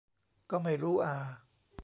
[0.49, 1.15] ก็ไม่รู้อ่า